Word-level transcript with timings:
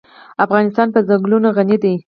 افغانستان 0.45 0.87
په 0.91 0.99
ځنګلونه 1.07 1.49
غني 1.57 1.77
دی. 1.83 1.95